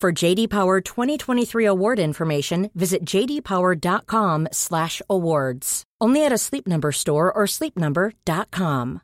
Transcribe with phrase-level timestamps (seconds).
[0.00, 5.82] For JD Power 2023 award information, visit jdpower.com/awards.
[6.00, 9.00] Only at a Sleep Number store or sleepnumber.com.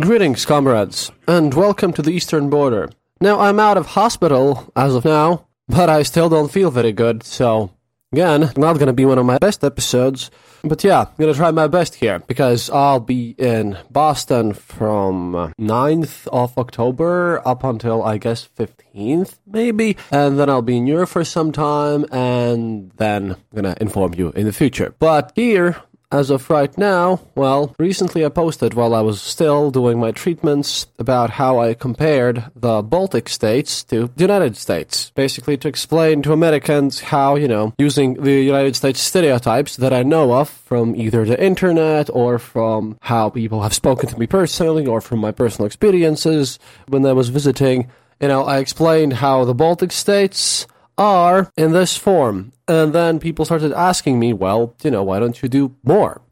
[0.00, 2.90] Greetings, comrades, and welcome to the Eastern Border.
[3.24, 7.22] Now, I'm out of hospital as of now, but I still don't feel very good,
[7.22, 7.70] so
[8.12, 10.30] again, not gonna be one of my best episodes.
[10.62, 15.48] But yeah, I'm gonna try my best here because I'll be in Boston from uh,
[15.58, 21.08] 9th of October up until I guess 15th, maybe, and then I'll be in Europe
[21.08, 24.94] for some time, and then I'm gonna inform you in the future.
[24.98, 25.76] But here,
[26.12, 30.86] as of right now, well, recently I posted while I was still doing my treatments
[30.98, 35.10] about how I compared the Baltic states to the United States.
[35.14, 40.02] Basically, to explain to Americans how, you know, using the United States stereotypes that I
[40.02, 44.86] know of from either the internet or from how people have spoken to me personally
[44.86, 47.90] or from my personal experiences when I was visiting.
[48.20, 50.66] You know, I explained how the Baltic states
[50.96, 52.52] are in this form.
[52.66, 56.22] And then people started asking me, well, you know, why don't you do more?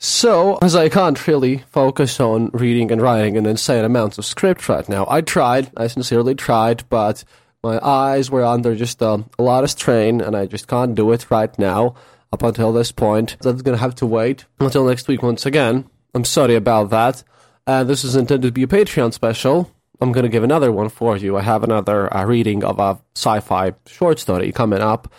[0.00, 4.68] So, as I can't really focus on reading and writing an insane amounts of script
[4.68, 7.24] right now, I tried, I sincerely tried, but
[7.64, 11.10] my eyes were under just a, a lot of strain, and I just can't do
[11.10, 11.96] it right now
[12.32, 13.36] up until this point.
[13.40, 15.90] That's gonna have to wait until next week once again.
[16.14, 17.24] I'm sorry about that.
[17.66, 19.68] Uh, this is intended to be a Patreon special,
[20.00, 21.36] I'm going to give another one for you.
[21.36, 25.12] I have another uh, reading of a sci fi short story coming up.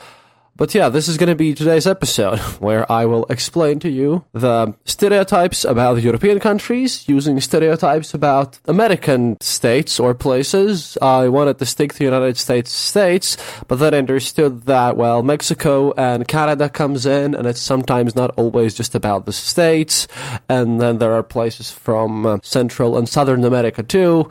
[0.59, 4.25] But yeah, this is going to be today's episode where I will explain to you
[4.33, 10.97] the stereotypes about European countries using stereotypes about American states or places.
[11.01, 13.37] I wanted to stick to United States states,
[13.69, 18.73] but then understood that, well, Mexico and Canada comes in and it's sometimes not always
[18.73, 20.09] just about the states.
[20.49, 24.29] And then there are places from uh, Central and Southern America too.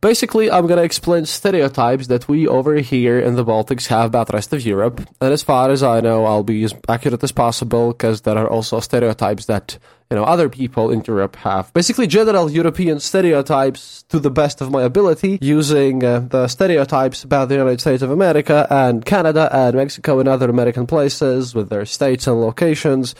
[0.00, 4.34] Basically, I'm to explain stereotypes that we over here in the Baltics have about the
[4.34, 5.00] rest of Europe.
[5.20, 8.48] And as far as I know, I'll be as accurate as possible because there are
[8.48, 9.76] also stereotypes that,
[10.08, 11.74] you know, other people in Europe have.
[11.74, 17.48] Basically, general European stereotypes to the best of my ability using uh, the stereotypes about
[17.48, 21.84] the United States of America and Canada and Mexico and other American places with their
[21.84, 23.16] states and locations.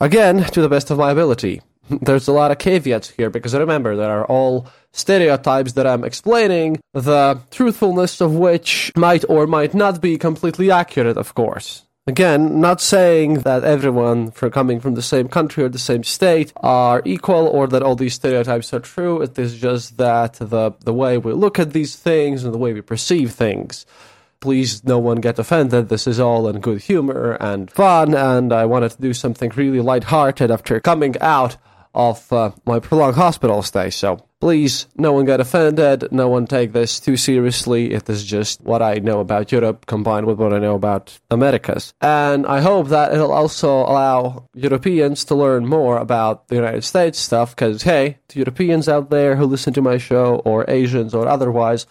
[0.00, 1.60] Again, to the best of my ability.
[2.02, 6.80] There's a lot of caveats here because remember, there are all stereotypes that I'm explaining,
[6.92, 11.82] the truthfulness of which might or might not be completely accurate, of course.
[12.06, 16.52] Again, not saying that everyone for coming from the same country or the same state
[16.56, 19.20] are equal or that all these stereotypes are true.
[19.20, 22.72] It is just that the, the way we look at these things and the way
[22.72, 23.86] we perceive things.
[24.40, 25.88] Please, no one get offended.
[25.90, 29.80] This is all in good humor and fun, and I wanted to do something really
[29.80, 31.58] lighthearted after coming out
[31.94, 33.90] of uh, my prolonged hospital stay.
[33.90, 36.08] So please, no one get offended.
[36.10, 37.92] No one take this too seriously.
[37.92, 41.92] It is just what I know about Europe combined with what I know about Americas.
[42.00, 47.18] And I hope that it'll also allow Europeans to learn more about the United States
[47.18, 47.54] stuff.
[47.54, 51.86] Because, hey, to Europeans out there who listen to my show, or Asians or otherwise,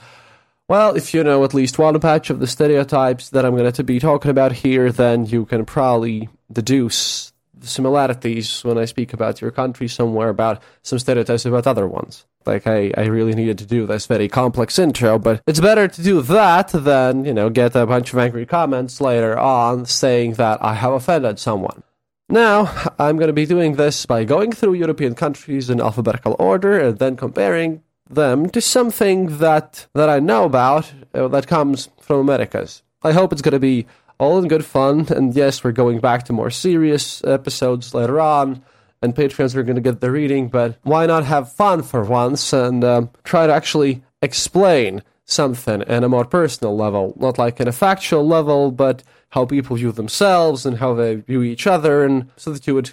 [0.69, 3.83] well, if you know at least one patch of the stereotypes that I'm going to
[3.83, 7.28] be talking about here, then you can probably deduce
[7.61, 12.25] similarities when I speak about your country somewhere about some stereotypes about other ones.
[12.45, 16.03] like I, I really needed to do this very complex intro, but it's better to
[16.03, 20.63] do that than, you know, get a bunch of angry comments later on saying that
[20.63, 21.83] I have offended someone.
[22.29, 26.79] Now, I'm going to be doing this by going through European countries in alphabetical order
[26.79, 32.19] and then comparing them to something that that I know about uh, that comes from
[32.19, 32.83] Americas.
[33.03, 33.85] I hope it's going to be
[34.19, 38.63] all in good fun, and yes, we're going back to more serious episodes later on
[39.01, 42.53] and Patreons are going to get the reading, but why not have fun for once
[42.53, 47.67] and um, try to actually explain something in a more personal level, not like in
[47.67, 52.29] a factual level, but how people view themselves and how they view each other, and
[52.35, 52.91] so that you would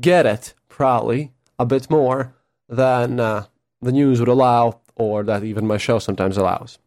[0.00, 2.34] get it probably a bit more
[2.68, 3.46] than uh,
[3.80, 6.78] the news would allow, or that even my show sometimes allows.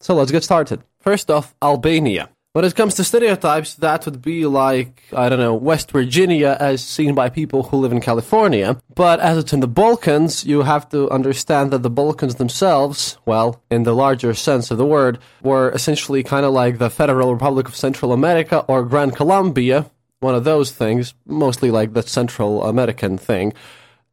[0.00, 0.82] So let's get started.
[1.00, 2.28] First off, Albania.
[2.54, 6.84] When it comes to stereotypes, that would be like, I don't know, West Virginia as
[6.84, 8.76] seen by people who live in California.
[8.94, 13.62] But as it's in the Balkans, you have to understand that the Balkans themselves, well,
[13.70, 17.68] in the larger sense of the word, were essentially kind of like the Federal Republic
[17.68, 19.90] of Central America or Gran Colombia,
[20.20, 23.54] one of those things, mostly like the Central American thing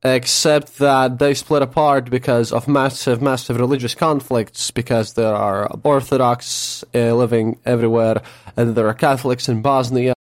[0.04, 6.84] except that they split apart because of massive, massive religious conflicts, because there are Orthodox
[6.96, 8.22] uh, living everywhere,
[8.56, 10.14] and there are Catholics in Bosnia.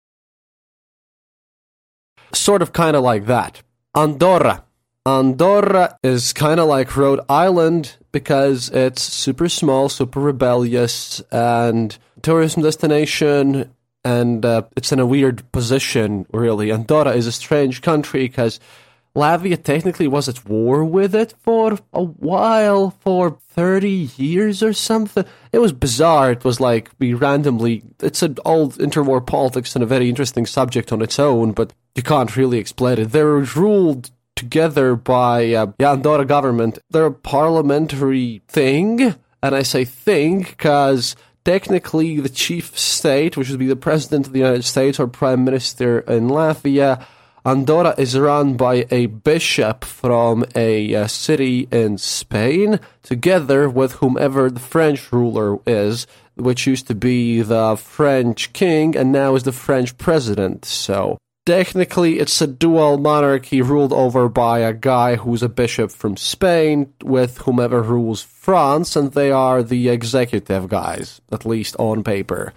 [2.32, 3.62] Sort of kind of like that.
[3.94, 4.64] Andorra.
[5.06, 12.62] Andorra is kind of like Rhode Island because it's super small, super rebellious, and tourism
[12.62, 13.72] destination,
[14.04, 16.70] and uh, it's in a weird position, really.
[16.70, 18.60] Andorra is a strange country because
[19.18, 25.24] Latvia technically was at war with it for a while, for 30 years or something.
[25.52, 26.30] It was bizarre.
[26.30, 30.92] It was like we randomly, it's an old interwar politics and a very interesting subject
[30.92, 33.06] on its own, but you can't really explain it.
[33.06, 36.78] They were ruled together by uh, the Andorra government.
[36.90, 43.58] They're a parliamentary thing, and I say thing because technically the chief state, which would
[43.58, 47.04] be the president of the United States or prime minister in Latvia,
[47.44, 54.50] Andorra is run by a bishop from a uh, city in Spain, together with whomever
[54.50, 59.52] the French ruler is, which used to be the French king and now is the
[59.52, 60.64] French president.
[60.64, 66.16] So technically, it's a dual monarchy ruled over by a guy who's a bishop from
[66.16, 72.52] Spain with whomever rules France, and they are the executive guys, at least on paper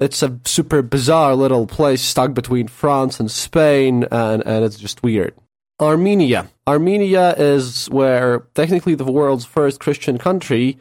[0.00, 5.02] it's a super bizarre little place stuck between France and Spain, and, and it's just
[5.02, 5.34] weird.
[5.80, 6.48] Armenia.
[6.66, 10.78] Armenia is where technically the world's first Christian country.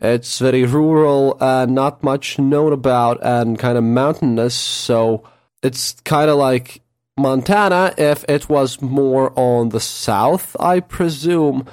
[0.00, 5.24] It's very rural and not much known about and kind of mountainous, so
[5.62, 6.82] it's kind of like
[7.18, 11.66] Montana if it was more on the south, I presume,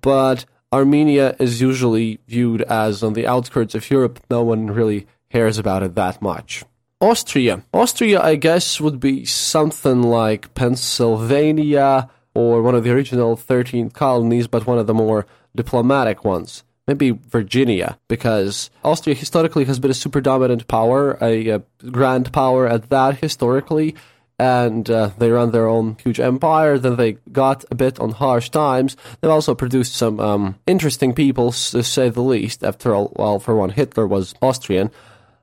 [0.00, 4.20] but Armenia is usually viewed as on the outskirts of Europe.
[4.30, 6.64] No one really cares about it that much.
[7.00, 7.62] Austria.
[7.74, 14.46] Austria, I guess, would be something like Pennsylvania or one of the original 13 colonies,
[14.46, 16.64] but one of the more diplomatic ones.
[16.86, 22.66] Maybe Virginia, because Austria historically has been a super dominant power, a, a grand power
[22.66, 23.96] at that historically,
[24.38, 26.78] and uh, they run their own huge empire.
[26.78, 28.96] Then they got a bit on harsh times.
[29.20, 32.62] They've also produced some um, interesting people, to say the least.
[32.62, 34.90] After all, well, for one, Hitler was Austrian.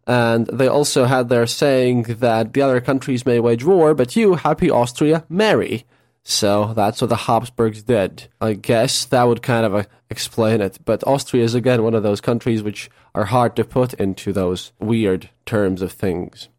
[0.06, 4.36] And they also had their saying that the other countries may wage war, but you,
[4.36, 5.86] happy Austria, marry.
[6.24, 8.30] So that's what the Habsburgs did.
[8.40, 10.80] I guess that would kind of uh, explain it.
[10.86, 14.72] But Austria is again one of those countries which are hard to put into those
[14.80, 16.50] weird terms of things.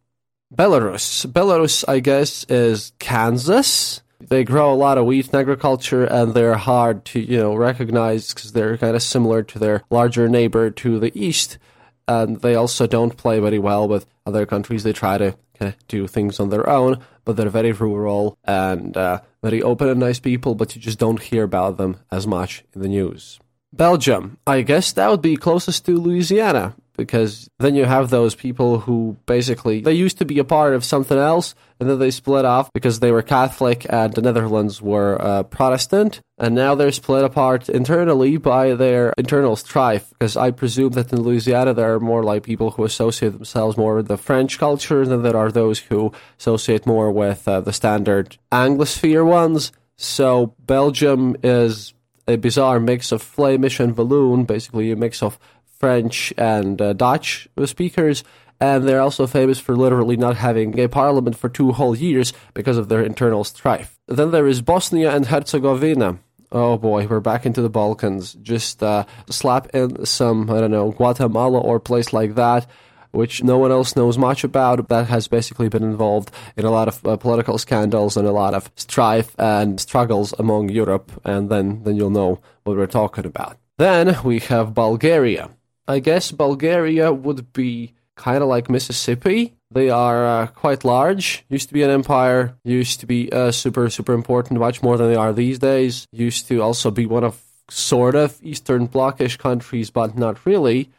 [0.55, 1.27] Belarus.
[1.27, 4.03] Belarus, I guess, is Kansas.
[4.21, 8.33] They grow a lot of wheat in agriculture, and they're hard to you know recognize
[8.33, 11.59] because they're kind of similar to their larger neighbor to the east
[12.07, 14.83] and they also don't play very well with other countries.
[14.83, 18.97] They try to kind of do things on their own, but they're very rural and
[18.97, 22.65] uh, very open and nice people, but you just don't hear about them as much
[22.75, 23.39] in the news.
[23.73, 28.81] Belgium, I guess that would be closest to Louisiana because then you have those people
[28.81, 32.45] who basically they used to be a part of something else and then they split
[32.45, 37.25] off because they were Catholic and the Netherlands were uh, Protestant and now they're split
[37.25, 42.23] apart internally by their internal strife because I presume that in Louisiana there are more
[42.23, 46.13] like people who associate themselves more with the French culture than there are those who
[46.39, 49.73] associate more with uh, the standard Anglosphere ones.
[49.97, 51.95] So Belgium is
[52.27, 55.39] a bizarre mix of Flemish and Walloon, basically a mix of
[55.85, 58.25] French and uh, Dutch speakers,
[58.59, 62.79] and they're also famous for literally not having a parliament for two whole years because
[62.79, 63.99] of their internal strife.
[64.09, 68.33] Then there is Bosnia and Herzegovina, Oh boy, we're back into the Balkans.
[68.35, 72.67] Just uh, slap in some, I don't know, Guatemala or place like that,
[73.11, 74.89] which no one else knows much about.
[74.89, 78.55] That has basically been involved in a lot of uh, political scandals and a lot
[78.55, 83.59] of strife and struggles among Europe, and then, then you'll know what we're talking about.
[83.77, 85.51] Then we have Bulgaria.
[85.87, 89.55] I guess Bulgaria would be kind of like Mississippi.
[89.71, 91.45] They are uh, quite large.
[91.49, 92.57] Used to be an empire.
[92.65, 96.07] Used to be uh, super, super important, much more than they are these days.
[96.13, 100.91] Used to also be one of sort of Eastern Blocish countries, but not really.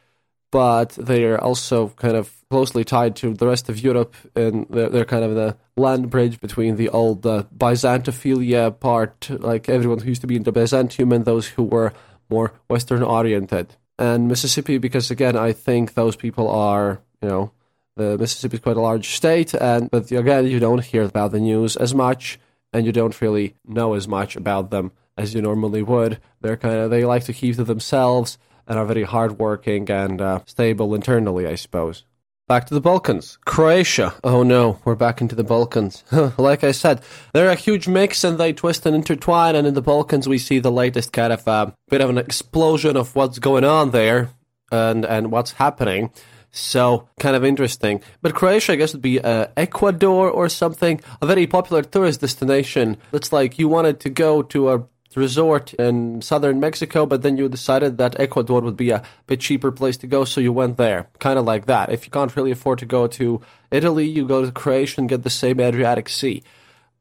[0.52, 4.90] But they are also kind of closely tied to the rest of Europe, and they're,
[4.90, 10.10] they're kind of the land bridge between the old uh, Byzantophilia part, like everyone who
[10.10, 11.92] used to be into Byzantium, and those who were
[12.30, 13.76] more Western oriented.
[13.98, 17.52] And Mississippi, because again, I think those people are, you know,
[17.96, 21.40] the Mississippi is quite a large state, and but again, you don't hear about the
[21.40, 22.38] news as much,
[22.74, 26.20] and you don't really know as much about them as you normally would.
[26.42, 28.38] They're kind of they like to keep to themselves
[28.68, 32.04] and are very hardworking and uh, stable internally, I suppose.
[32.48, 33.40] Back to the Balkans.
[33.44, 34.14] Croatia.
[34.24, 36.04] Oh no, we're back into the Balkans.
[36.38, 37.02] like I said,
[37.34, 40.60] they're a huge mix and they twist and intertwine, and in the Balkans we see
[40.60, 44.30] the latest kind of uh, bit of an explosion of what's going on there
[44.72, 46.12] and, and what's happening.
[46.52, 48.02] So, kind of interesting.
[48.22, 52.98] But Croatia, I guess, would be uh, Ecuador or something, a very popular tourist destination.
[53.12, 57.50] It's like you wanted to go to a resort in southern Mexico, but then you
[57.50, 61.08] decided that Ecuador would be a bit cheaper place to go, so you went there.
[61.20, 61.92] Kind of like that.
[61.92, 63.42] If you can't really afford to go to
[63.72, 66.44] Italy, you go to Croatia and get the same Adriatic Sea.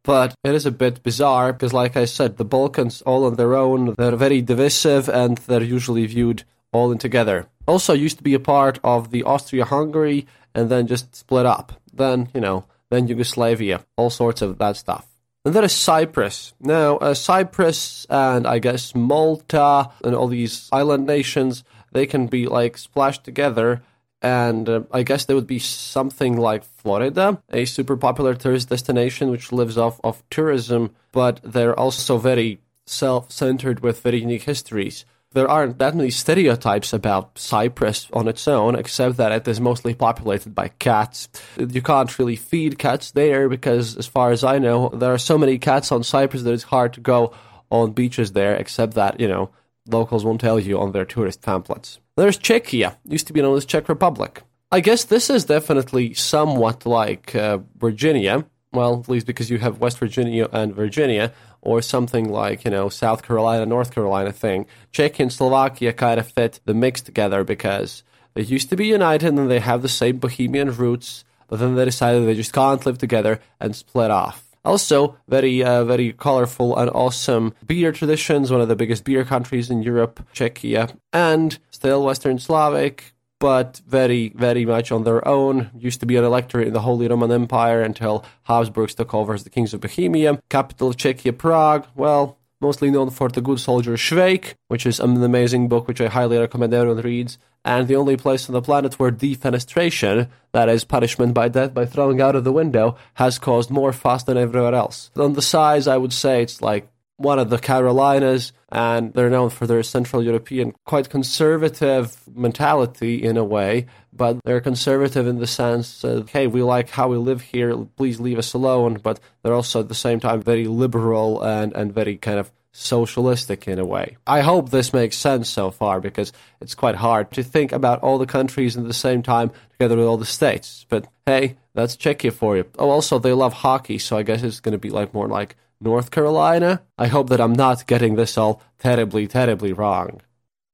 [0.03, 3.55] But it is a bit bizarre because, like I said, the Balkans all on their
[3.55, 7.47] own, they're very divisive and they're usually viewed all in together.
[7.67, 11.81] Also, used to be a part of the Austria Hungary and then just split up.
[11.93, 15.07] Then, you know, then Yugoslavia, all sorts of that stuff.
[15.45, 16.55] And there is Cyprus.
[16.59, 22.47] Now, uh, Cyprus and I guess Malta and all these island nations, they can be
[22.47, 23.83] like splashed together.
[24.23, 29.31] And uh, I guess there would be something like Florida, a super popular tourist destination
[29.31, 35.05] which lives off of tourism, but they're also very self centered with very unique histories
[35.35, 39.95] there aren't that many stereotypes about Cyprus on its own, except that it is mostly
[39.95, 41.29] populated by cats.
[41.59, 45.37] You can't really feed cats there because, as far as I know, there are so
[45.37, 47.35] many cats on Cyprus that it's hard to go
[47.71, 49.51] on beaches there, except that, you know,
[49.89, 51.99] locals won't tell you on their tourist pamphlets.
[52.17, 54.43] There's Czechia, used to be known as Czech Republic.
[54.71, 59.79] I guess this is definitely somewhat like uh, Virginia, well, at least because you have
[59.79, 61.33] West Virginia and Virginia,
[61.65, 64.67] or something like, you know, South Carolina, North Carolina thing.
[64.93, 68.03] Czech and Slovakia kind of fit the mix together because
[68.35, 71.85] they used to be united and they have the same Bohemian roots, but then they
[71.85, 74.43] decided they just can't live together and split off.
[74.65, 79.71] Also, very, uh, very colorful and awesome beer traditions, one of the biggest beer countries
[79.71, 83.14] in Europe, Czechia, and still Western Slavic,
[83.45, 85.71] but very, very much on their own.
[85.79, 89.45] Used to be an electorate in the Holy Roman Empire until Habsburgs took over as
[89.45, 90.41] the kings of Bohemia.
[90.49, 91.87] Capital Czechia, Prague.
[91.95, 96.07] Well, mostly known for the good soldier Schweik, which is an amazing book which I
[96.09, 97.37] highly recommend everyone reads.
[97.67, 101.85] And the only place on the planet where defenestration, that is punishment by death by
[101.85, 105.11] throwing out of the window, has caused more fuss than everywhere else.
[105.17, 109.51] On the size, I would say it's like one of the Carolinas, and they're known
[109.51, 113.87] for their Central European, quite conservative mentality in a way.
[114.13, 118.21] But they're conservative in the sense that, hey, we like how we live here, please
[118.21, 119.01] leave us alone.
[119.03, 123.69] But they're also at the same time very liberal and, and very kind of socialistic
[123.69, 124.17] in a way.
[124.27, 128.19] I hope this makes sense so far because it's quite hard to think about all
[128.19, 130.85] the countries at the same time together with all the states.
[130.89, 132.65] But hey, that's Czechia for you.
[132.79, 135.57] Oh, also, they love hockey, so I guess it's going to be like more like
[135.85, 136.83] North Carolina.
[136.99, 140.21] I hope that I'm not getting this all terribly, terribly wrong.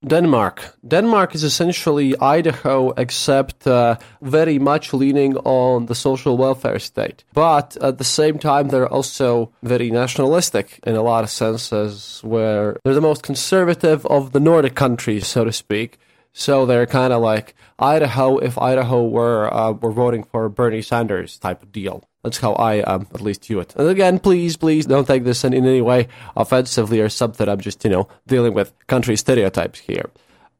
[0.07, 0.79] Denmark.
[0.89, 7.23] Denmark is essentially Idaho, except uh, very much leaning on the social welfare state.
[7.35, 12.79] But at the same time, they're also very nationalistic in a lot of senses, where
[12.83, 15.99] they're the most conservative of the Nordic countries, so to speak.
[16.33, 21.39] So they're kind of like Idaho if Idaho were uh, were voting for Bernie Sanders
[21.39, 22.05] type of deal.
[22.23, 23.75] That's how I um, at least view it.
[23.77, 27.49] And again, please, please don't take this in, any way offensively or something.
[27.49, 30.11] I'm just, you know, dealing with country stereotypes here.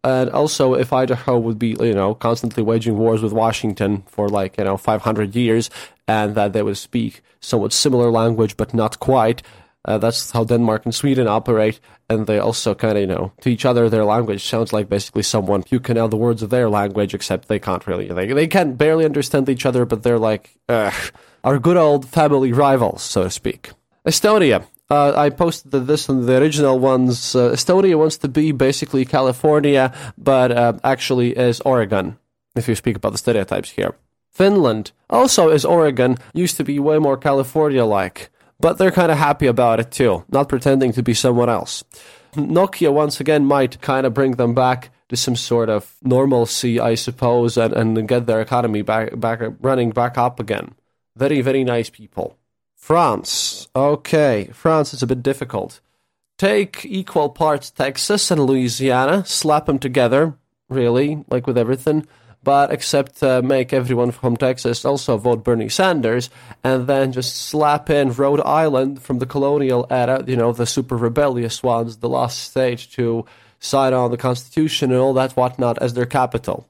[0.03, 4.57] And also, if Idaho would be, you know, constantly waging wars with Washington for like,
[4.57, 5.69] you know, 500 years,
[6.09, 9.43] and that they would speak somewhat similar language, but not quite,
[9.85, 13.51] uh, that's how Denmark and Sweden operate, and they also kind of, you know, to
[13.51, 17.13] each other, their language sounds like basically someone can know the words of their language,
[17.13, 18.09] except they can't really.
[18.09, 21.13] They, they can barely understand each other, but they're like, ugh
[21.45, 23.71] our good old family rivals, so to speak.
[24.07, 24.65] Estonia.
[24.91, 27.37] Uh, I posted this on the original ones.
[27.37, 32.19] Uh, Estonia wants to be basically California, but uh, actually is Oregon,
[32.57, 33.95] if you speak about the stereotypes here.
[34.33, 39.19] Finland also is Oregon, used to be way more California like, but they're kind of
[39.19, 41.85] happy about it too, not pretending to be someone else.
[42.35, 46.95] Nokia once again might kind of bring them back to some sort of normalcy, I
[46.95, 50.75] suppose, and, and get their economy back, back running back up again.
[51.21, 52.39] Very, very nice people.
[52.75, 53.69] France.
[53.77, 55.81] Okay, France is a bit difficult.
[56.39, 60.33] Take equal parts Texas and Louisiana, slap them together,
[60.71, 62.07] really, like with everything,
[62.43, 66.31] but except uh, make everyone from Texas also vote Bernie Sanders,
[66.65, 70.97] and then just slap in Rhode Island from the colonial era, you know, the super
[70.97, 73.27] rebellious ones, the last stage to
[73.59, 76.70] sign on the Constitution and all that whatnot as their capital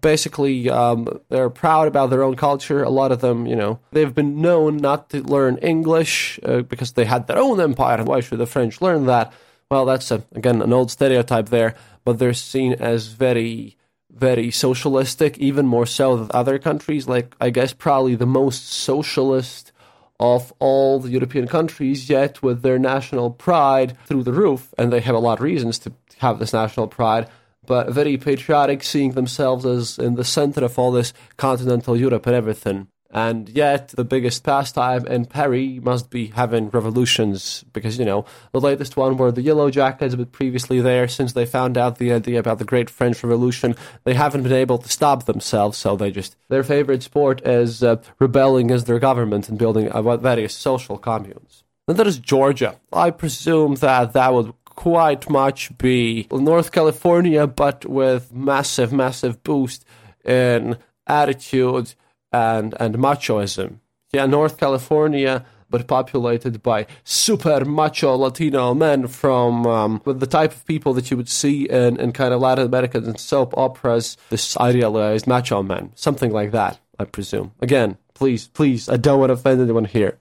[0.00, 2.82] basically um, they're proud about their own culture.
[2.82, 6.92] A lot of them, you know, they've been known not to learn English uh, because
[6.92, 8.02] they had their own empire.
[8.04, 9.32] Why should the French learn that?
[9.70, 11.74] Well, that's a, again an old stereotype there,
[12.04, 13.76] but they're seen as very,
[14.10, 17.06] very socialistic, even more so than other countries.
[17.06, 19.72] Like I guess probably the most socialist
[20.20, 25.00] of all the European countries, yet with their national pride through the roof, and they
[25.00, 27.28] have a lot of reasons to have this national pride
[27.68, 32.34] but very patriotic, seeing themselves as in the center of all this continental Europe and
[32.34, 32.88] everything.
[33.10, 38.60] And yet, the biggest pastime in Paris must be having revolutions, because, you know, the
[38.60, 42.38] latest one were the Yellow Jackets, but previously there, since they found out the idea
[42.38, 46.36] about the Great French Revolution, they haven't been able to stop themselves, so they just,
[46.48, 51.64] their favorite sport is uh, rebelling against their government and building uh, various social communes.
[51.86, 52.78] Then there is Georgia.
[52.92, 59.84] I presume that that would quite much be North California, but with massive, massive boost
[60.24, 61.94] in attitude
[62.30, 63.80] and and machoism.
[64.12, 70.52] Yeah, North California, but populated by super macho Latino men from um, with the type
[70.52, 74.16] of people that you would see in, in kind of Latin American soap operas.
[74.30, 77.50] This idealized macho men, something like that, I presume.
[77.60, 80.18] Again, please, please, I don't want to offend anyone here.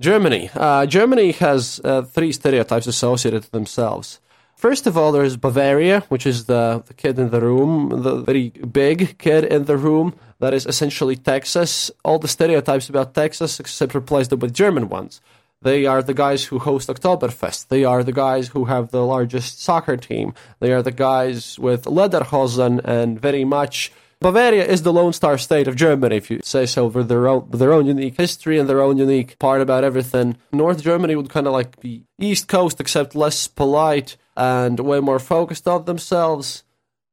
[0.00, 0.50] Germany.
[0.54, 4.18] Uh, Germany has uh, three stereotypes associated to themselves.
[4.56, 8.48] First of all, there's Bavaria, which is the, the kid in the room, the very
[8.48, 11.90] big kid in the room that is essentially Texas.
[12.04, 15.20] All the stereotypes about Texas, except replace them with German ones.
[15.62, 17.68] They are the guys who host Oktoberfest.
[17.68, 20.32] They are the guys who have the largest soccer team.
[20.58, 25.66] They are the guys with Lederhosen and very much Bavaria is the Lone Star state
[25.66, 28.82] of Germany, if you say so, with their own, their own unique history and their
[28.82, 30.36] own unique part about everything.
[30.52, 35.18] North Germany would kind of like be East Coast, except less polite and way more
[35.18, 36.64] focused on themselves.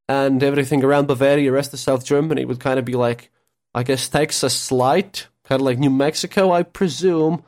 [0.10, 3.32] And everything around Bavaria, rest of South Germany, would kind of be like,
[3.74, 7.44] I guess, Texas light, kind of like New Mexico, I presume.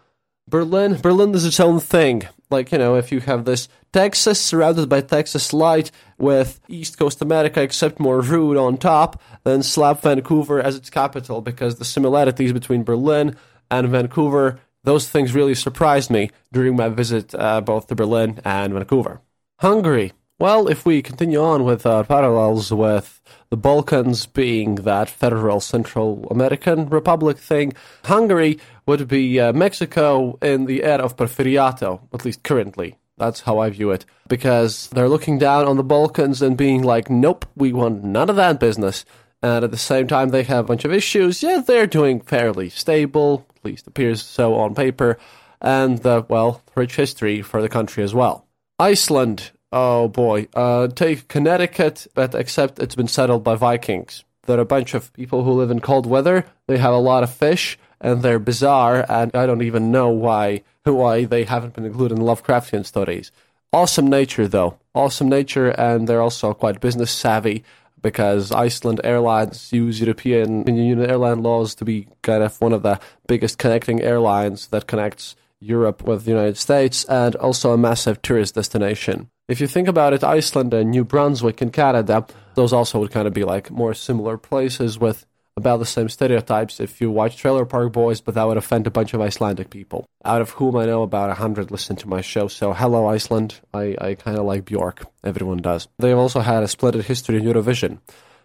[0.49, 2.27] Berlin, Berlin is its own thing.
[2.49, 7.21] Like, you know, if you have this Texas surrounded by Texas light with East Coast
[7.21, 12.51] America, except more rude on top, then slap Vancouver as its capital because the similarities
[12.51, 13.35] between Berlin
[13.69, 18.73] and Vancouver, those things really surprised me during my visit uh, both to Berlin and
[18.73, 19.21] Vancouver.
[19.59, 20.13] Hungary.
[20.39, 26.27] Well, if we continue on with uh, parallels with the Balkans being that federal Central
[26.29, 27.73] American Republic thing,
[28.05, 32.97] Hungary would be uh, Mexico in the era of Porfiriato, at least currently.
[33.17, 34.05] That's how I view it.
[34.27, 38.35] Because they're looking down on the Balkans and being like, nope, we want none of
[38.35, 39.03] that business.
[39.41, 41.41] And at the same time, they have a bunch of issues.
[41.41, 45.17] Yeah, they're doing fairly stable, at least appears so on paper.
[45.61, 48.45] And, uh, well, rich history for the country as well.
[48.77, 50.47] Iceland, oh boy.
[50.53, 54.23] Uh, take Connecticut, but except it's been settled by Vikings.
[54.43, 56.45] They're a bunch of people who live in cold weather.
[56.67, 60.63] They have a lot of fish and they're bizarre, and I don't even know why
[60.85, 63.31] why they haven't been included in Lovecraftian studies.
[63.71, 64.79] Awesome nature, though.
[64.95, 67.63] Awesome nature, and they're also quite business savvy
[68.01, 72.99] because Iceland Airlines use European Union airline laws to be kind of one of the
[73.27, 78.55] biggest connecting airlines that connects Europe with the United States and also a massive tourist
[78.55, 79.29] destination.
[79.49, 83.27] If you think about it, Iceland and New Brunswick in Canada, those also would kind
[83.27, 85.25] of be like more similar places with
[85.57, 88.91] about the same stereotypes if you watch Trailer Park Boys, but that would offend a
[88.91, 92.21] bunch of Icelandic people, out of whom I know about a hundred listen to my
[92.21, 92.47] show.
[92.47, 93.59] So hello, Iceland.
[93.73, 95.07] I, I kind of like Bjork.
[95.23, 95.87] Everyone does.
[95.97, 97.97] They've also had a splendid history in Eurovision.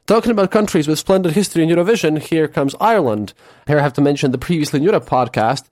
[0.07, 3.35] Talking about countries with splendid history in Eurovision, here comes Ireland.
[3.67, 5.65] Here I have to mention the Previously in Europe podcast,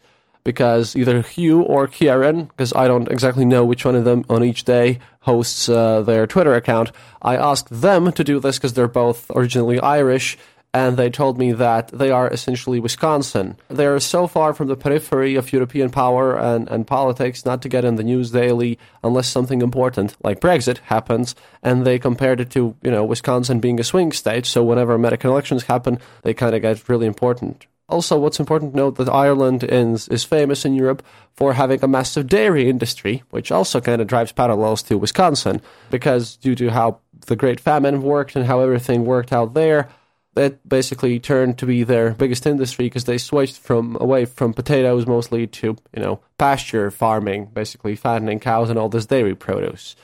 [0.45, 4.45] because either Hugh or Kieran, because I don't exactly know which one of them on
[4.45, 8.89] each day hosts uh, their Twitter account, I asked them to do this because they're
[8.89, 10.37] both originally Irish
[10.75, 13.57] and they told me that they are essentially Wisconsin.
[13.69, 17.85] They're so far from the periphery of European power and, and politics not to get
[17.85, 22.75] in the news daily unless something important like Brexit happens, and they compared it to,
[22.83, 26.63] you know, Wisconsin being a swing state, so whenever American elections happen, they kind of
[26.63, 27.67] get really important.
[27.93, 31.87] Also, what's important to note that Ireland is, is famous in Europe for having a
[31.87, 37.01] massive dairy industry, which also kind of drives parallels to Wisconsin, because due to how
[37.27, 39.91] the Great Famine worked and how everything worked out there,
[40.35, 45.07] that basically turned to be their biggest industry because they switched from away from potatoes
[45.07, 49.97] mostly to you know pasture farming, basically fattening cows and all this dairy produce.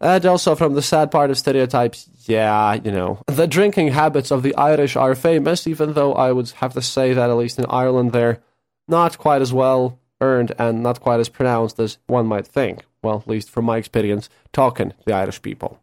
[0.00, 4.42] And also from the sad part of stereotypes, yeah, you know, the drinking habits of
[4.42, 7.66] the Irish are famous, even though I would have to say that at least in
[7.66, 8.42] Ireland they're
[8.88, 12.84] not quite as well earned and not quite as pronounced as one might think.
[13.02, 15.80] Well, at least from my experience talking to the Irish people.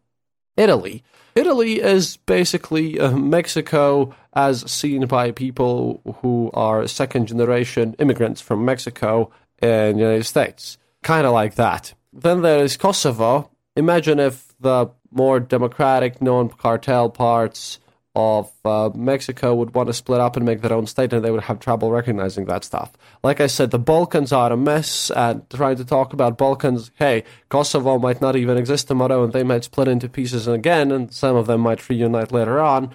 [0.58, 1.04] Italy.
[1.36, 8.65] Italy is basically uh, Mexico as seen by people who are second generation immigrants from
[8.65, 10.78] Mexico in the United States.
[11.02, 11.93] Kind of like that.
[12.12, 13.49] Then there is Kosovo.
[13.76, 17.80] Imagine if the more democratic, non cartel parts
[18.16, 21.32] of uh, Mexico would want to split up and make their own state, and they
[21.32, 22.92] would have trouble recognizing that stuff.
[23.24, 27.24] Like I said, the Balkans are a mess, and trying to talk about Balkans, hey,
[27.50, 31.36] Kosovo might not even exist tomorrow, and they might split into pieces again, and some
[31.36, 32.94] of them might reunite later on.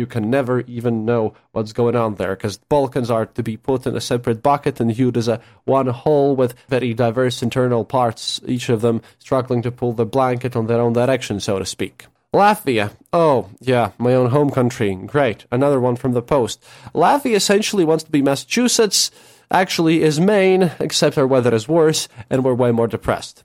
[0.00, 3.86] You can never even know what's going on there because Balkans are to be put
[3.86, 8.40] in a separate bucket and viewed as a one whole with very diverse internal parts,
[8.46, 12.06] each of them struggling to pull the blanket on their own direction, so to speak.
[12.34, 12.96] Latvia.
[13.12, 14.94] Oh, yeah, my own home country.
[14.94, 15.44] Great.
[15.52, 16.64] Another one from the Post.
[16.94, 19.10] Latvia essentially wants to be Massachusetts,
[19.50, 23.44] actually is Maine, except our weather is worse and we're way more depressed.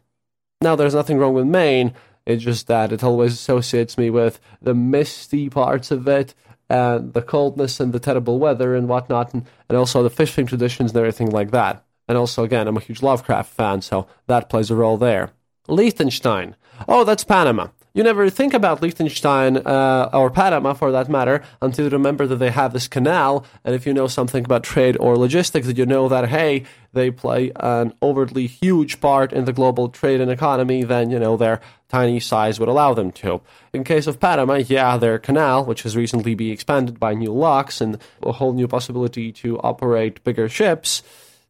[0.61, 1.93] Now, there's nothing wrong with Maine,
[2.25, 6.33] it's just that it always associates me with the misty parts of it
[6.69, 10.91] and the coldness and the terrible weather and whatnot, and, and also the fishing traditions
[10.91, 11.83] and everything like that.
[12.07, 15.31] And also, again, I'm a huge Lovecraft fan, so that plays a role there.
[15.67, 16.55] Liechtenstein.
[16.87, 17.67] Oh, that's Panama.
[17.95, 22.35] You never think about Liechtenstein uh, or Panama, for that matter, until you remember that
[22.35, 23.45] they have this canal.
[23.63, 27.09] And if you know something about trade or logistics, that you know that hey, they
[27.09, 31.61] play an overtly huge part in the global trade and economy, then you know their
[31.95, 33.41] tiny size would allow them to.
[33.73, 37.81] In case of Panama, yeah, their canal, which has recently been expanded by new locks
[37.81, 41.03] and a whole new possibility to operate bigger ships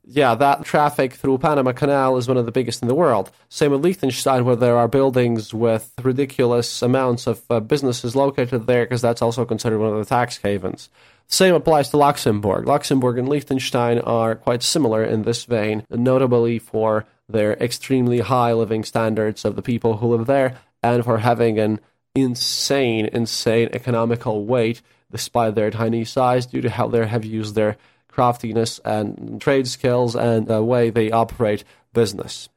[0.08, 3.32] yeah, that traffic through Panama Canal is one of the biggest in the world.
[3.50, 8.86] Same with Liechtenstein, where there are buildings with ridiculous amounts of uh, businesses located there,
[8.86, 10.90] because that's also considered one of the tax havens.
[11.28, 12.68] Same applies to Luxembourg.
[12.68, 18.84] Luxembourg and Liechtenstein are quite similar in this vein, notably for their extremely high living
[18.84, 21.80] standards of the people who live there and for having an
[22.14, 27.78] insane, insane economical weight despite their tiny size due to how they have used their
[28.08, 32.50] craftiness and trade skills and the way they operate business.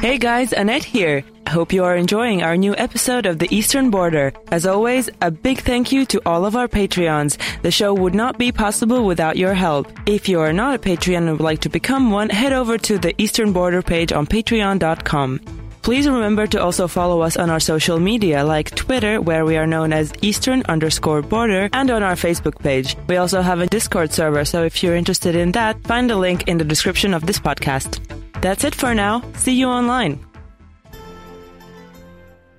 [0.00, 1.24] Hey guys, Annette here.
[1.46, 4.32] I Hope you are enjoying our new episode of The Eastern Border.
[4.50, 7.36] As always, a big thank you to all of our Patreons.
[7.62, 9.92] The show would not be possible without your help.
[10.06, 12.98] If you are not a Patreon and would like to become one, head over to
[12.98, 15.40] the Eastern Border page on patreon.com.
[15.82, 19.66] Please remember to also follow us on our social media like Twitter, where we are
[19.66, 22.96] known as Eastern underscore border, and on our Facebook page.
[23.08, 26.46] We also have a Discord server, so if you're interested in that, find the link
[26.48, 28.21] in the description of this podcast.
[28.42, 29.22] That's it for now.
[29.36, 30.18] See you online.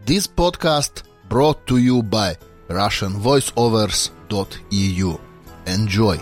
[0.05, 2.35] This podcast brought to you by
[2.69, 5.17] RussianVoiceovers.eu.
[5.65, 6.17] Enjoy.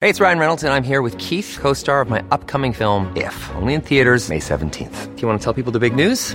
[0.00, 3.12] Hey, it's Ryan Reynolds, and I'm here with Keith, co star of my upcoming film,
[3.16, 5.14] If, only in theaters, May 17th.
[5.14, 6.34] Do you want to tell people the big news?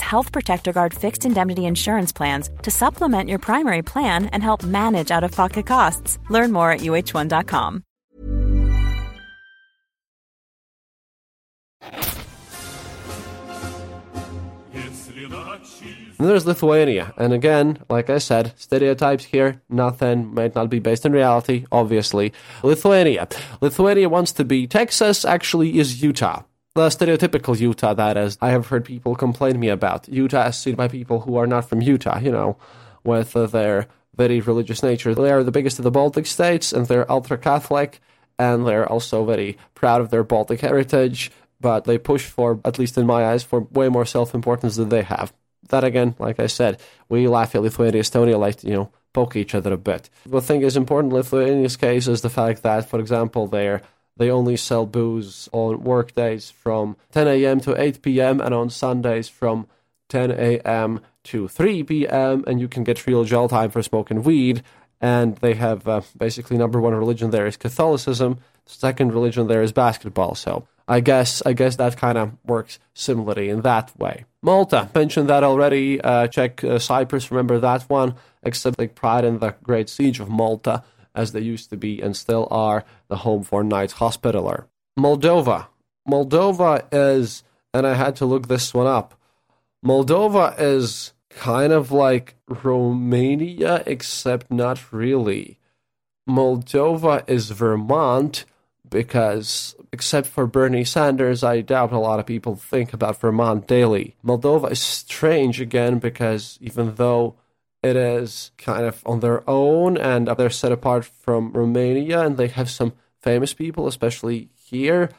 [0.00, 5.10] Health Protector Guard fixed indemnity insurance plans to supplement your primary plan and help manage
[5.10, 6.18] out of pocket costs.
[6.30, 7.82] Learn more at uhone.com.
[16.22, 17.12] And there's Lithuania.
[17.16, 22.32] And again, like I said, stereotypes here, nothing might not be based in reality, obviously.
[22.62, 23.26] Lithuania.
[23.60, 26.44] Lithuania wants to be Texas, actually is Utah.
[26.74, 30.08] The stereotypical Utah, that is, I have heard people complain to me about.
[30.08, 32.56] Utah is seen by people who are not from Utah, you know,
[33.04, 35.14] with uh, their very religious nature.
[35.14, 38.00] They are the biggest of the Baltic states, and they're ultra Catholic,
[38.38, 41.30] and they're also very proud of their Baltic heritage,
[41.60, 44.88] but they push for, at least in my eyes, for way more self importance than
[44.88, 45.34] they have.
[45.68, 46.80] That again, like I said,
[47.10, 50.08] we laugh at Lithuania, Estonia, like, you know, poke each other a bit.
[50.24, 53.82] The thing is important in Lithuania's case is the fact that, for example, they're
[54.16, 57.60] they only sell booze on workdays from 10 a.m.
[57.60, 58.40] to 8 p.m.
[58.40, 59.66] and on Sundays from
[60.08, 61.00] 10 a.m.
[61.24, 62.44] to 3 p.m.
[62.46, 64.62] and you can get real jail time for smoking weed.
[65.00, 68.38] And they have uh, basically number one religion there is Catholicism.
[68.66, 70.34] Second religion there is basketball.
[70.34, 74.24] So I guess I guess that kind of works similarly in that way.
[74.42, 76.00] Malta mentioned that already.
[76.00, 78.14] Uh, Czech uh, Cyprus, remember that one?
[78.42, 80.82] Except take pride in the Great Siege of Malta
[81.14, 84.66] as they used to be and still are the home for Knights Hospitaller.
[84.98, 85.66] Moldova.
[86.08, 89.14] Moldova is, and I had to look this one up.
[89.84, 95.58] Moldova is kind of like Romania, except not really.
[96.28, 98.44] Moldova is Vermont
[98.88, 104.14] because, except for Bernie Sanders, I doubt a lot of people think about Vermont daily.
[104.24, 107.36] Moldova is strange again because even though
[107.82, 112.48] it is kind of on their own and they're set apart from Romania and they
[112.48, 115.10] have some famous people, especially here.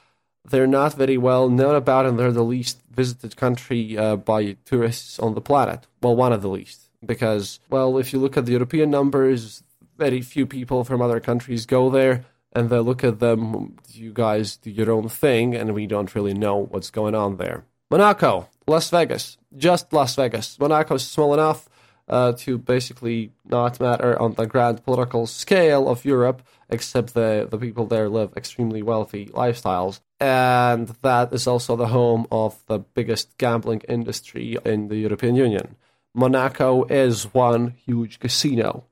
[0.45, 5.19] They're not very well known about and they're the least visited country uh, by tourists
[5.19, 5.87] on the planet.
[6.01, 6.89] Well, one of the least.
[7.05, 9.63] Because, well, if you look at the European numbers,
[9.97, 14.55] very few people from other countries go there and they look at them, you guys
[14.57, 17.65] do your own thing, and we don't really know what's going on there.
[17.89, 20.59] Monaco, Las Vegas, just Las Vegas.
[20.59, 21.67] Monaco is small enough
[22.07, 27.57] uh, to basically not matter on the grand political scale of Europe, except the, the
[27.57, 30.01] people there live extremely wealthy lifestyles.
[30.19, 35.75] And that is also the home of the biggest gambling industry in the European Union.
[36.13, 38.85] Monaco is one huge casino.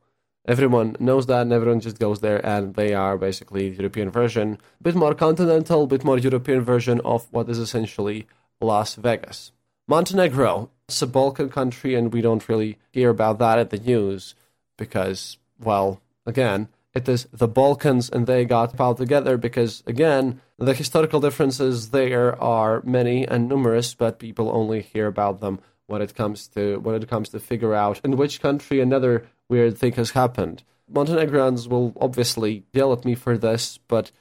[0.48, 4.58] Everyone knows that, and everyone just goes there, and they are basically the European version,
[4.80, 8.28] a bit more continental, a bit more European version of what is essentially
[8.60, 9.52] Las Vegas.
[9.92, 14.36] Montenegro it's a Balkan country, and we don't really hear about that at the news
[14.78, 20.74] because, well, again, it is the Balkans, and they got piled together because, again, the
[20.74, 26.16] historical differences there are many and numerous, but people only hear about them when it
[26.16, 30.12] comes to when it comes to figure out in which country another weird thing has
[30.12, 30.64] happened.
[30.90, 34.12] Montenegrins will obviously yell at me for this, but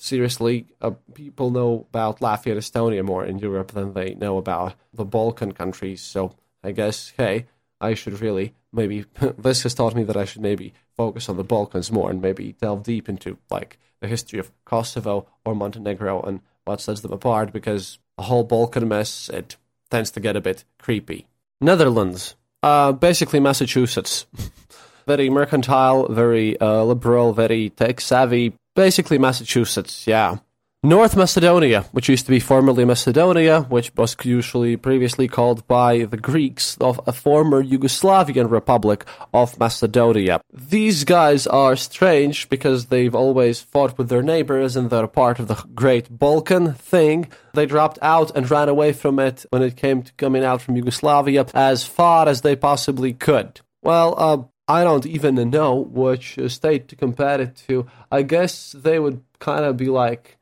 [0.00, 4.74] seriously, uh, people know about Latvia and Estonia more in Europe than they know about
[4.92, 6.00] the Balkan countries.
[6.00, 7.46] So I guess, hey,
[7.80, 9.04] I should really maybe
[9.38, 12.54] this has taught me that I should maybe focus on the Balkans more and maybe
[12.60, 17.52] delve deep into like the history of Kosovo or Montenegro and what sets them apart
[17.52, 19.56] because a whole Balkan mess it
[19.90, 21.26] tends to get a bit creepy.
[21.60, 24.26] Netherlands, uh, basically Massachusetts.
[25.06, 30.38] very mercantile, very uh, liberal, very tech savvy, basically Massachusetts, yeah.
[30.82, 36.16] North Macedonia, which used to be formerly Macedonia, which was usually previously called by the
[36.16, 40.40] Greeks of a former Yugoslavian republic of Macedonia.
[40.50, 45.48] These guys are strange because they've always fought with their neighbors and they're part of
[45.48, 47.28] the Great Balkan thing.
[47.52, 50.76] They dropped out and ran away from it when it came to coming out from
[50.76, 53.60] Yugoslavia as far as they possibly could.
[53.82, 54.36] Well, uh,
[54.70, 57.88] I don't even know which state to compare it to.
[58.12, 60.38] I guess they would kind of be like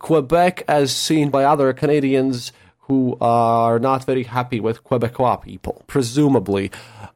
[0.00, 2.50] Quebec, as seen by other Canadians
[2.88, 6.70] who are not very happy with Quebecois people, presumably,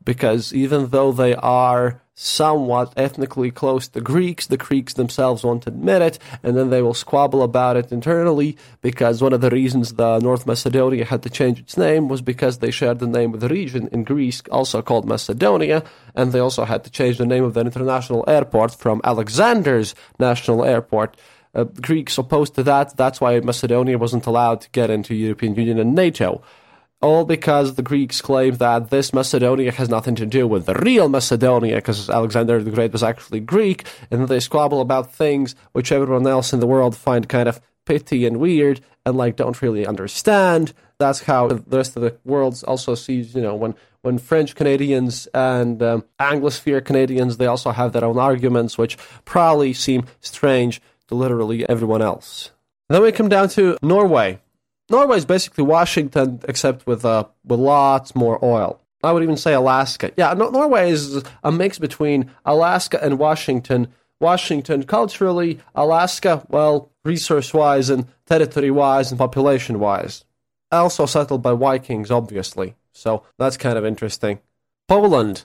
[0.05, 4.47] because even though they are somewhat ethnically close to Greeks.
[4.47, 9.23] The Greeks themselves won't admit it, and then they will squabble about it internally because
[9.23, 12.71] one of the reasons the North Macedonia had to change its name was because they
[12.71, 15.83] shared the name of the region in Greece, also called Macedonia,
[16.15, 20.65] and they also had to change the name of the international airport from Alexander's National
[20.65, 21.17] Airport.
[21.55, 22.97] Uh, Greeks opposed to that.
[22.97, 26.43] That's why Macedonia wasn't allowed to get into European Union and NATO
[27.03, 31.09] all because the Greeks claim that this Macedonia has nothing to do with the real
[31.09, 36.27] Macedonia, because Alexander the Great was actually Greek, and they squabble about things which everyone
[36.27, 40.73] else in the world find kind of petty and weird and like don't really understand.
[40.99, 45.29] That's how the rest of the world also sees, you know, when when French Canadians
[45.33, 50.81] and um, Anglosphere Canadians, they also have their own arguments, which probably seem strange
[51.13, 52.51] literally everyone else.
[52.89, 54.41] then we come down to Norway.
[54.91, 58.81] Norway is basically Washington, except with uh, with lots more oil.
[59.05, 60.13] I would even say Alaska.
[60.17, 63.89] Yeah, no, Norway is a mix between Alaska and Washington
[64.23, 70.25] Washington culturally, Alaska, well, resource wise and territory wise and population wise.
[70.71, 72.77] Also settled by Vikings, obviously.
[72.93, 74.39] So that's kind of interesting.
[74.89, 75.45] Poland.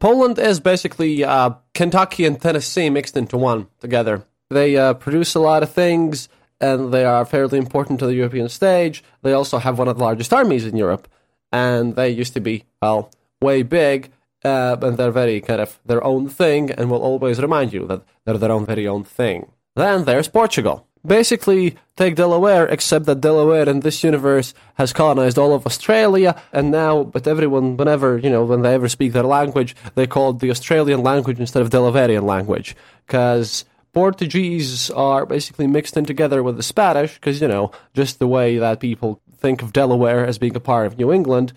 [0.00, 4.24] Poland is basically uh, Kentucky and Tennessee mixed into one together.
[4.50, 6.28] They uh, produce a lot of things
[6.60, 9.02] and they are fairly important to the European stage.
[9.22, 11.08] They also have one of the largest armies in Europe,
[11.50, 13.10] and they used to be, well,
[13.40, 14.12] way big,
[14.44, 18.02] uh, and they're very kind of their own thing, and will always remind you that
[18.24, 19.50] they're their own very own thing.
[19.74, 20.86] Then there's Portugal.
[21.06, 26.70] Basically, take Delaware, except that Delaware in this universe has colonized all of Australia, and
[26.70, 30.40] now, but everyone, whenever, you know, when they ever speak their language, they call it
[30.40, 32.76] the Australian language instead of Delawarean language.
[33.06, 38.28] Because Portuguese are basically mixed in together with the Spanish, because, you know, just the
[38.28, 41.52] way that people think of Delaware as being a part of New England,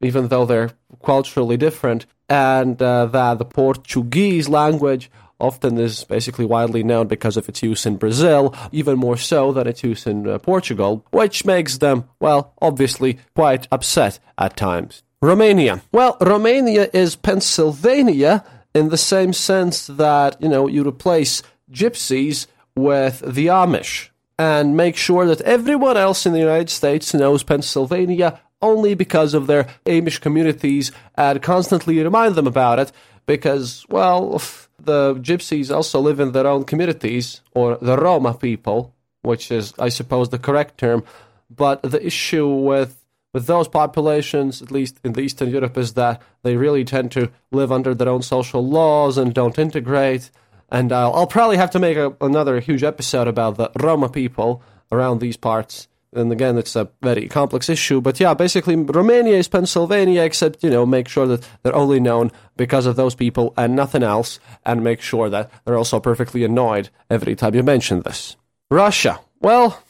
[0.00, 0.70] even though they're
[1.04, 5.10] culturally different, and uh, that the Portuguese language
[5.40, 9.66] often is basically widely known because of its use in Brazil, even more so than
[9.68, 15.02] its use in uh, Portugal, which makes them, well, obviously quite upset at times.
[15.22, 15.80] Romania.
[15.92, 23.20] Well, Romania is Pennsylvania in the same sense that, you know, you replace gypsies with
[23.20, 28.94] the Amish and make sure that everyone else in the United States knows Pennsylvania only
[28.94, 32.92] because of their Amish communities and constantly remind them about it
[33.26, 34.40] because, well,
[34.78, 39.90] the gypsies also live in their own communities, or the Roma people, which is, I
[39.90, 41.04] suppose, the correct term.
[41.50, 42.96] But the issue with
[43.34, 47.30] with those populations, at least in the Eastern Europe, is that they really tend to
[47.52, 50.30] live under their own social laws and don't integrate
[50.70, 54.62] and I'll, I'll probably have to make a, another huge episode about the Roma people
[54.92, 55.88] around these parts.
[56.14, 58.00] And again, it's a very complex issue.
[58.00, 62.32] But yeah, basically, Romania is Pennsylvania, except, you know, make sure that they're only known
[62.56, 66.88] because of those people and nothing else, and make sure that they're also perfectly annoyed
[67.10, 68.36] every time you mention this.
[68.70, 69.20] Russia.
[69.40, 69.82] Well,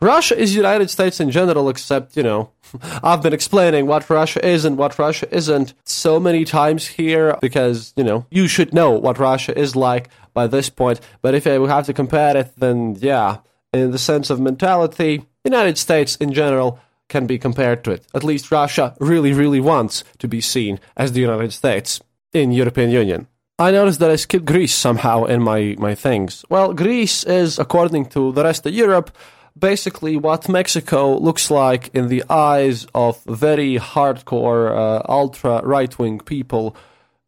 [0.00, 2.50] Russia is United States in general, except, you know,
[3.02, 7.92] I've been explaining what Russia is and what Russia isn't so many times here because,
[7.96, 11.00] you know, you should know what Russia is like by this point.
[11.22, 13.38] But if I have to compare it, then yeah,
[13.72, 16.78] in the sense of mentality, United States in general
[17.08, 18.04] can be compared to it.
[18.14, 22.00] At least Russia really, really wants to be seen as the United States
[22.32, 23.28] in European Union.
[23.58, 26.44] I noticed that I skipped Greece somehow in my, my things.
[26.50, 29.16] Well, Greece is, according to the rest of Europe,
[29.58, 36.20] basically what Mexico looks like in the eyes of very hardcore, uh, ultra right wing
[36.20, 36.76] people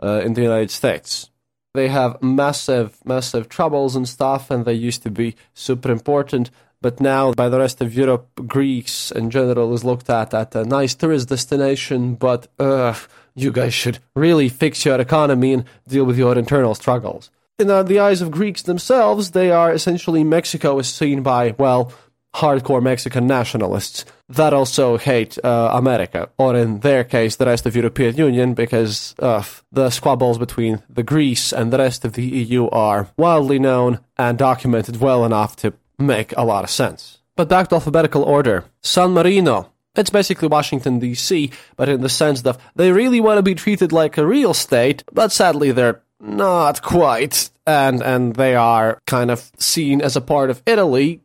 [0.02, 1.30] uh, in the United States.
[1.74, 6.50] They have massive, massive troubles and stuff, and they used to be super important.
[6.80, 10.64] But now, by the rest of Europe, Greece in general is looked at as a
[10.64, 12.14] nice tourist destination.
[12.14, 12.94] But uh,
[13.34, 17.30] you guys should really fix your economy and deal with your internal struggles.
[17.58, 21.92] In uh, the eyes of Greeks themselves, they are essentially Mexico is seen by, well,
[22.34, 27.74] hardcore Mexican nationalists that also hate uh, America, or in their case, the rest of
[27.74, 32.68] European Union, because uh, the squabbles between the Greece and the rest of the EU
[32.68, 37.18] are widely known and documented well enough to make a lot of sense.
[37.36, 38.64] But back to alphabetical order.
[38.82, 39.72] San Marino.
[39.96, 43.90] It's basically Washington, D.C., but in the sense that they really want to be treated
[43.90, 49.50] like a real state, but sadly they're not quite, and, and they are kind of
[49.58, 51.20] seen as a part of Italy,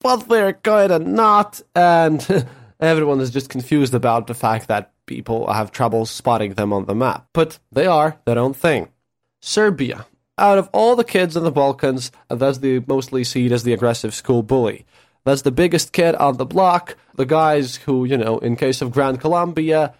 [0.00, 2.46] but they're kind of not, and
[2.80, 6.94] everyone is just confused about the fact that people have trouble spotting them on the
[6.94, 7.26] map.
[7.32, 8.88] But they are their own thing.
[9.40, 10.06] Serbia.
[10.38, 14.14] Out of all the kids in the Balkans, that's the mostly seen as the aggressive
[14.14, 14.84] school bully.
[15.24, 16.96] That's the biggest kid on the block.
[17.14, 19.94] The guys who, you know, in case of Grand Colombia,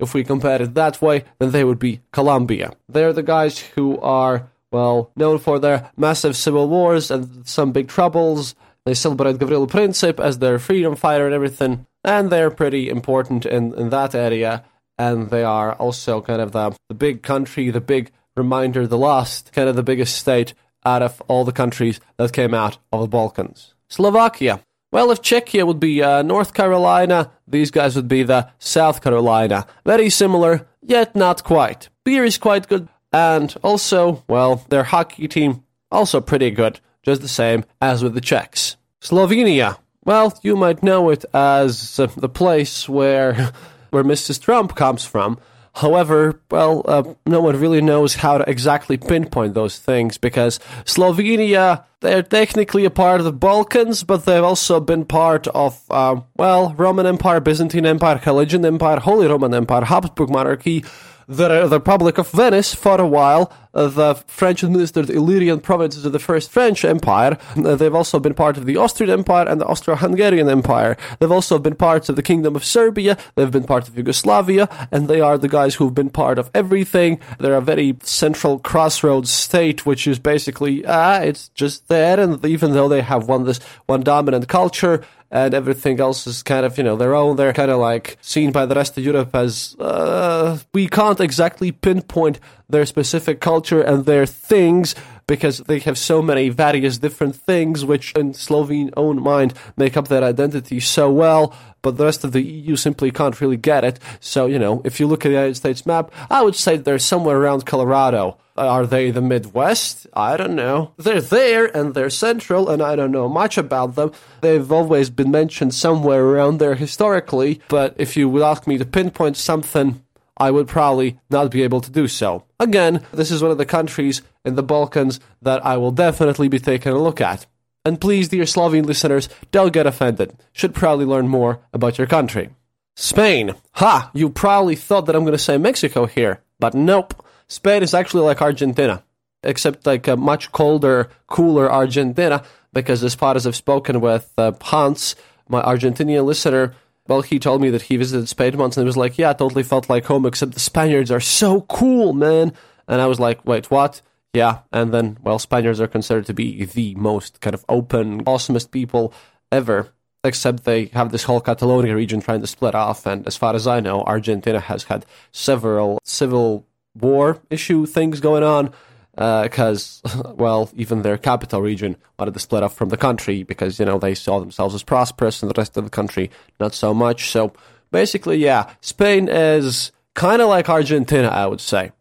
[0.00, 2.72] if we compare it that way, then they would be Colombia.
[2.88, 7.88] They're the guys who are, well, known for their massive civil wars and some big
[7.88, 13.46] troubles they celebrate Gavrilo Princip as their freedom fighter and everything, and they're pretty important
[13.46, 14.64] in, in that area.
[14.98, 19.52] And they are also kind of the, the big country, the big reminder, the last,
[19.52, 23.08] kind of the biggest state out of all the countries that came out of the
[23.08, 23.74] Balkans.
[23.88, 24.60] Slovakia.
[24.90, 29.66] Well, if Czechia would be uh, North Carolina, these guys would be the South Carolina.
[29.86, 31.88] Very similar, yet not quite.
[32.04, 37.28] Beer is quite good, and also, well, their hockey team also pretty good just the
[37.28, 38.76] same as with the Czechs.
[39.02, 39.78] Slovenia.
[40.04, 43.52] Well, you might know it as uh, the place where
[43.90, 44.40] where Mrs.
[44.40, 45.38] Trump comes from.
[45.74, 51.84] However, well, uh, no one really knows how to exactly pinpoint those things because Slovenia,
[52.00, 56.74] they're technically a part of the Balkans, but they've also been part of, uh, well,
[56.76, 60.84] Roman Empire, Byzantine Empire, Carolingian Empire, Holy Roman Empire, Habsburg Monarchy,
[61.26, 66.18] the, the Republic of Venice for a while, the French administered Illyrian provinces of the
[66.18, 67.38] First French Empire.
[67.56, 70.96] Uh, they've also been part of the Austrian Empire and the Austro Hungarian Empire.
[71.18, 73.16] They've also been parts of the Kingdom of Serbia.
[73.34, 74.68] They've been part of Yugoslavia.
[74.90, 77.20] And they are the guys who've been part of everything.
[77.38, 82.20] They're a very central crossroads state, which is basically, ah, it's just there.
[82.20, 86.66] And even though they have one, this one dominant culture, and everything else is kind
[86.66, 87.36] of, you know, their own.
[87.36, 91.72] They're kind of like seen by the rest of Europe as uh, we can't exactly
[91.72, 92.38] pinpoint
[92.72, 94.94] their specific culture and their things
[95.26, 100.08] because they have so many various different things which in Slovene own mind make up
[100.08, 103.98] their identity so well but the rest of the EU simply can't really get it.
[104.20, 106.98] So, you know, if you look at the United States map, I would say they're
[106.98, 108.38] somewhere around Colorado.
[108.56, 110.06] Are they the Midwest?
[110.12, 110.92] I don't know.
[110.98, 114.12] They're there and they're central, and I don't know much about them.
[114.42, 118.84] They've always been mentioned somewhere around there historically, but if you would ask me to
[118.84, 120.01] pinpoint something,
[120.36, 122.44] I would probably not be able to do so.
[122.58, 126.58] Again, this is one of the countries in the Balkans that I will definitely be
[126.58, 127.46] taking a look at.
[127.84, 130.34] And please, dear Slovene listeners, don't get offended.
[130.52, 132.50] Should probably learn more about your country.
[132.94, 133.54] Spain.
[133.72, 134.10] Ha!
[134.14, 137.24] You probably thought that I'm going to say Mexico here, but nope.
[137.48, 139.02] Spain is actually like Argentina,
[139.42, 144.52] except like a much colder, cooler Argentina, because as far as I've spoken with uh,
[144.60, 145.16] Hans,
[145.48, 146.74] my Argentinian listener,
[147.08, 149.62] well, he told me that he visited Spain once and he was like, yeah, totally
[149.62, 152.52] felt like home, except the Spaniards are so cool, man.
[152.86, 154.02] And I was like, wait, what?
[154.32, 158.70] Yeah, and then, well, Spaniards are considered to be the most kind of open, awesomest
[158.70, 159.12] people
[159.50, 159.92] ever,
[160.24, 163.66] except they have this whole Catalonia region trying to split off, and as far as
[163.66, 168.72] I know, Argentina has had several civil war issue things going on,
[169.14, 173.78] because, uh, well, even their capital region wanted to split off from the country because,
[173.78, 176.94] you know, they saw themselves as prosperous and the rest of the country not so
[176.94, 177.30] much.
[177.30, 177.52] So
[177.90, 181.92] basically, yeah, Spain is kind of like Argentina, I would say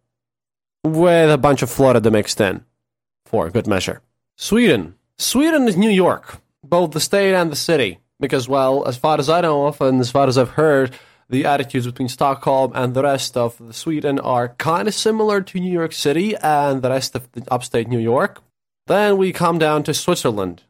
[0.84, 2.64] with a bunch of Florida mixed in
[3.26, 4.02] for a good measure.
[4.36, 4.96] Sweden.
[5.18, 9.30] Sweden is New York, both the state and the city, because, well, as far as
[9.30, 10.92] I know and as far as I've heard,
[11.32, 15.72] the attitudes between Stockholm and the rest of Sweden are kind of similar to New
[15.72, 18.44] York City and the rest of the upstate New York.
[18.88, 20.64] Then we come down to Switzerland.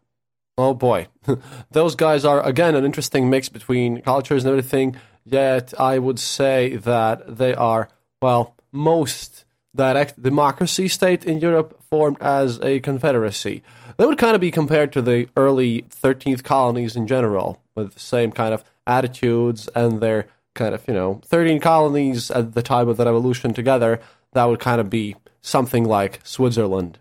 [0.59, 1.07] Oh boy,
[1.71, 4.97] those guys are again an interesting mix between cultures and everything.
[5.25, 7.89] Yet I would say that they are
[8.21, 9.45] well most
[9.75, 13.63] direct democracy state in Europe formed as a confederacy.
[13.97, 17.99] They would kind of be compared to the early 13th colonies in general, with the
[17.99, 22.89] same kind of attitudes and their kind of, you know, 13 colonies at the time
[22.89, 23.99] of the revolution together.
[24.33, 26.99] That would kind of be something like Switzerland.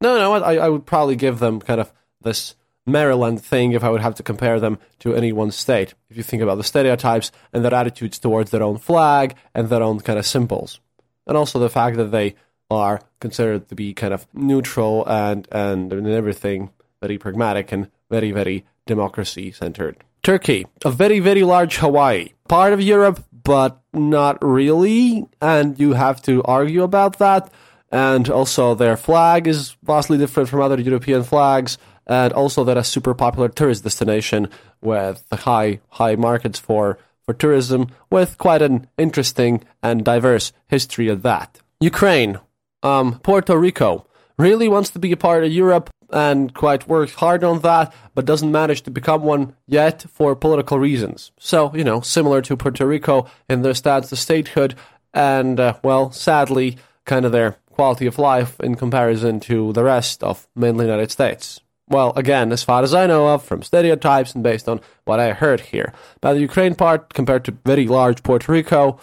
[0.00, 2.54] No, no, I, I would probably give them kind of this
[2.86, 5.94] Maryland thing if I would have to compare them to any one state.
[6.08, 9.82] If you think about the stereotypes and their attitudes towards their own flag and their
[9.82, 10.80] own kind of symbols
[11.26, 12.34] and also the fact that they
[12.70, 16.70] are considered to be kind of neutral and and, and everything
[17.00, 19.96] very pragmatic and very very democracy centered.
[20.22, 26.20] Turkey, a very very large Hawaii, part of Europe but not really, and you have
[26.20, 27.48] to argue about that.
[27.92, 31.78] And also their flag is vastly different from other European flags,
[32.08, 34.48] and also they're a super popular tourist destination
[34.80, 41.22] with high high markets for for tourism with quite an interesting and diverse history of
[41.22, 41.60] that.
[41.80, 42.40] Ukraine,
[42.82, 44.06] um, Puerto Rico,
[44.38, 48.24] really wants to be a part of Europe and quite works hard on that, but
[48.24, 51.32] doesn't manage to become one yet for political reasons.
[51.38, 54.74] So, you know, similar to Puerto Rico in their stance to statehood,
[55.12, 60.22] and, uh, well, sadly, kind of their quality of life in comparison to the rest
[60.22, 61.60] of mainly United States.
[61.88, 65.32] Well, again, as far as I know of, from stereotypes and based on what I
[65.32, 65.92] heard here.
[66.22, 68.98] Now, the Ukraine part, compared to very large Puerto Rico,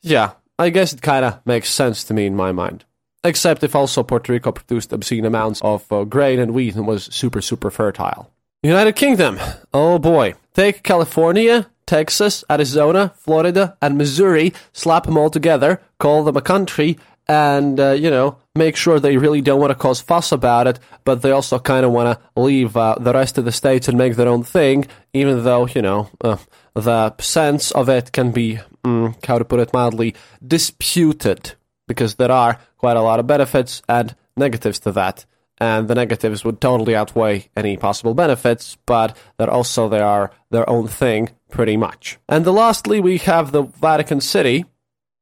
[0.00, 2.84] yeah, I guess it kind of makes sense to me in my mind.
[3.24, 7.04] Except if also Puerto Rico produced obscene amounts of uh, grain and wheat and was
[7.04, 8.30] super, super fertile.
[8.62, 9.40] United Kingdom.
[9.72, 10.34] Oh boy.
[10.52, 16.98] Take California, Texas, Arizona, Florida, and Missouri, slap them all together, call them a country,
[17.26, 20.78] and uh, you know make sure they really don't want to cause fuss about it,
[21.04, 23.98] but they also kind of want to leave uh, the rest of the states and
[23.98, 26.36] make their own thing, even though you know uh,
[26.74, 30.14] the sense of it can be, mm, how to put it mildly,
[30.46, 31.54] disputed
[31.86, 35.24] because there are quite a lot of benefits and negatives to that.
[35.58, 40.68] And the negatives would totally outweigh any possible benefits, but that also they are their
[40.68, 42.18] own thing pretty much.
[42.28, 44.64] And lastly, we have the Vatican City,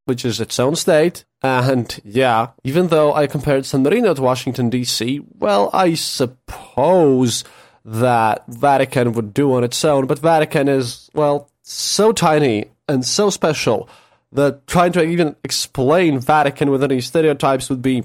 [0.06, 1.24] which is its own state.
[1.42, 7.44] And yeah, even though I compared San Marino to Washington, D.C., well, I suppose
[7.84, 13.28] that Vatican would do on its own, but Vatican is, well, so tiny and so
[13.28, 13.88] special
[14.32, 18.04] that trying to even explain Vatican with any stereotypes would be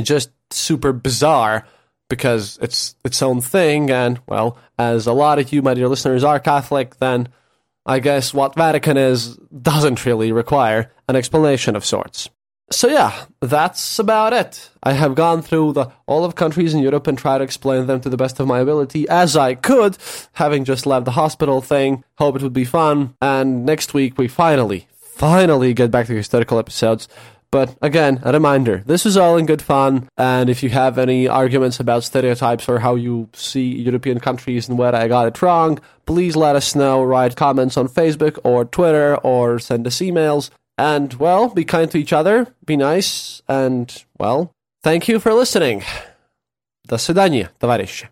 [0.00, 1.66] just super bizarre
[2.08, 3.90] because it's its own thing.
[3.90, 7.28] And, well, as a lot of you, my dear listeners, are Catholic, then
[7.86, 12.30] I guess what Vatican is doesn't really require an explanation of sorts.
[12.70, 14.70] So yeah, that's about it.
[14.82, 18.00] I have gone through the all of countries in Europe and tried to explain them
[18.00, 19.98] to the best of my ability as I could,
[20.32, 22.04] having just left the hospital thing.
[22.16, 23.14] Hope it would be fun.
[23.20, 27.07] And next week we finally, finally get back to historical episodes.
[27.51, 31.27] But again, a reminder, this is all in good fun, and if you have any
[31.27, 35.79] arguments about stereotypes or how you see European countries and where I got it wrong,
[36.05, 37.03] please let us know.
[37.03, 40.51] Write comments on Facebook or Twitter or send us emails.
[40.77, 44.51] And, well, be kind to each other, be nice, and, well,
[44.83, 45.83] thank you for listening.
[46.87, 48.07] До свидания, товарищи.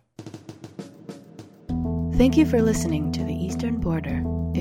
[2.16, 4.22] Thank you for listening to The Eastern Border.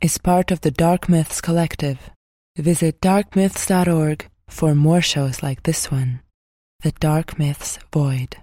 [0.00, 2.10] is part of the Dark Myths Collective.
[2.56, 6.20] Visit darkmyths.org for more shows like this one
[6.80, 8.38] The Dark Myths Void.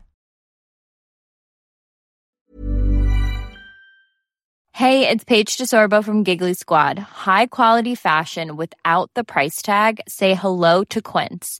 [4.73, 6.99] Hey, it's Paige DeSorbo from Giggly Squad.
[6.99, 10.01] High quality fashion without the price tag?
[10.07, 11.59] Say hello to Quince.